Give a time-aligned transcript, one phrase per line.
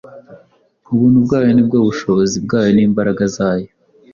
[0.91, 3.69] Ubuntu bwayo ni bwo bushobozi bwayo n’imbaraga zayo